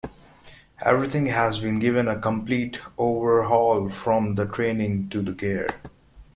Everything 0.83 1.27
has 1.27 1.59
been 1.59 1.77
given 1.77 2.07
a 2.07 2.19
complete 2.19 2.79
overhaul 2.97 3.87
from 3.91 4.33
the 4.33 4.47
training 4.47 5.07
to 5.09 5.21
the 5.21 5.31
gear. 5.31 5.67